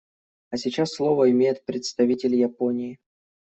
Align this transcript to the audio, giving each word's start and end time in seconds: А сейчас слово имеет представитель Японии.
А 0.49 0.57
сейчас 0.57 0.95
слово 0.95 1.29
имеет 1.29 1.63
представитель 1.63 2.33
Японии. 2.35 2.97